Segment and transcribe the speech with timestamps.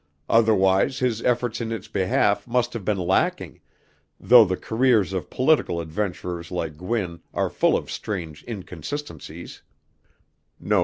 [0.29, 3.61] Otherwise his efforts in its behalf must have been lacking
[4.19, 9.61] though the careers of political adventurers like Gwin are full of strange inconsistencies.